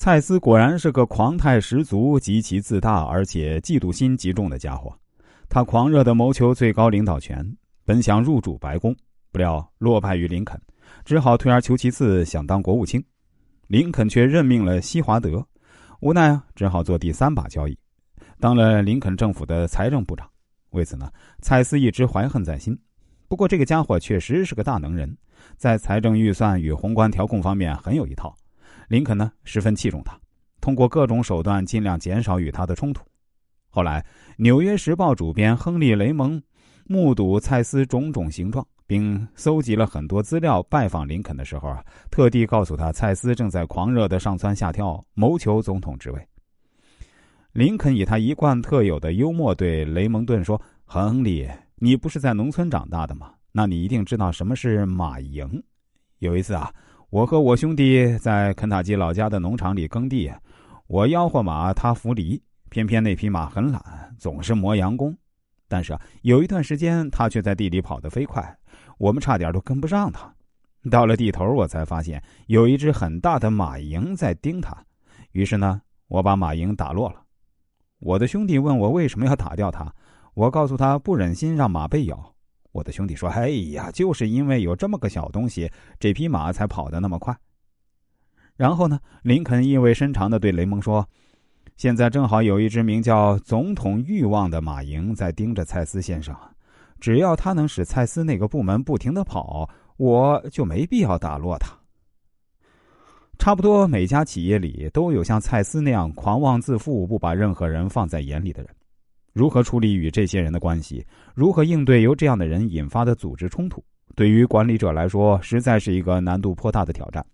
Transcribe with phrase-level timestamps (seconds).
[0.00, 4.90] 蔡司果然是个狂态十足、极其自大，而且嫉妒心极重的家伙。
[5.46, 7.46] 他狂热的谋求最高领导权，
[7.84, 8.96] 本想入主白宫，
[9.30, 10.58] 不料落败于林肯，
[11.04, 13.04] 只好退而求其次，想当国务卿。
[13.66, 15.46] 林肯却任命了西华德，
[16.00, 17.78] 无奈啊，只好做第三把交椅，
[18.38, 20.26] 当了林肯政府的财政部长。
[20.70, 21.12] 为此呢，
[21.42, 22.74] 蔡司一直怀恨在心。
[23.28, 25.14] 不过这个家伙确实是个大能人，
[25.58, 28.34] 在财政预算与宏观调控方面很有一套。
[28.90, 30.18] 林肯呢，十分器重他，
[30.60, 33.04] 通过各种手段尽量减少与他的冲突。
[33.68, 34.00] 后来，
[34.36, 36.42] 《纽约时报》主编亨利·雷蒙
[36.86, 40.60] 目睹蔡司种种形状，并搜集了很多资料。
[40.64, 46.28] 拜访林肯的时候啊，特地告诉他，蔡司正在狂热的上蹿下跳，谋求总统职位。
[47.52, 53.34] 林肯以他一贯特有的幽默对雷蒙顿说：“亨利，你不是在农村长大的吗？
[53.52, 55.62] 那你一定知道什么是马营。
[56.18, 56.74] 有一次啊，
[57.10, 60.32] 我和我兄弟在肯塔基老家的农场里耕地，
[60.86, 63.82] 我吆喝马，他扶犁。”偏偏那匹马很懒，
[64.16, 65.12] 总是磨洋工。
[65.66, 68.56] 但是啊，有一段时间，他却在地里跑得飞快，
[68.96, 70.32] 我们差点都跟不上他。
[70.88, 74.72] 到了地头，我才发现有一只很大的马蝇在盯他。
[75.32, 77.16] 于是呢，我把马蝇打落了。
[77.98, 79.92] 我的兄弟问我为什么要打掉它，
[80.34, 82.32] 我告诉他不忍心让马被咬。
[82.72, 87.36] 我的兄弟说：“哎呀，就是因为有这么个小东西，这匹马才跑得那么快。”
[88.56, 91.06] 然后呢，林肯意味深长的对雷蒙说。
[91.76, 96.36] 现在正好有一只名叫“总统欲望”的马蝇在盯着蔡司先生，
[97.00, 101.72] 只要他能使蔡司那个部门不停的跑，我就没必要打落他。
[103.38, 108.70] 差不多每家企业里都有像蔡司那样狂妄自负、不把任何人放在眼里的人。
[109.32, 113.82] 如何处理与这些人的关系，如何应对由这样的人引发的组织冲突，
[114.14, 117.24] 对于管理者来说，实在是一个难度颇大的挑战。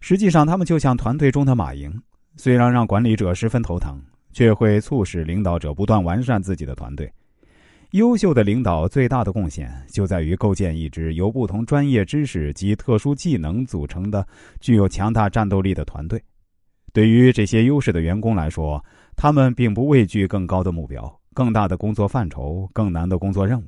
[0.00, 1.92] 实际上，他们就像团队中的马蝇。
[2.36, 4.00] 虽然让管理者十分头疼，
[4.32, 7.12] 却会促使领导者不断完善自己的团队。
[7.90, 14.26] 优秀的领导最大的贡献就在于构建一支由不同专业知识及特殊技能组成的、
[14.60, 16.18] 具有强大战斗力的团队。
[16.92, 18.84] 对于这些优势的员工来说，
[19.16, 23.64] 他们并不畏惧更高的目标、更大的工作范畴、更难的工作任务。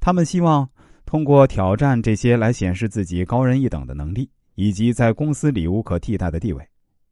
[0.00, 0.68] 他们希望
[1.04, 6.66] 通过挑战这些来显示自己高人一等的能力，以及在公司里无可替代的地位。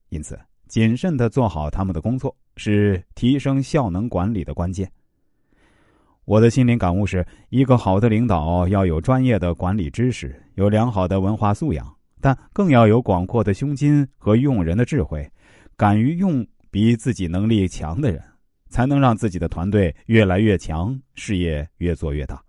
[0.08, 0.38] 因此。
[0.68, 4.90] 谨慎的做好他们的工作，是提升效能管理的关键。
[6.24, 15.30] 我的心灵感悟是：一个好的领导要有专业的管理知识，有良好的文化素养，但更要有广阔的胸襟和用人的智慧，
[15.76, 18.22] 敢于用比自己能力强的人，
[18.68, 22.45] 才能让自己的团队越来越强，事业越做越大。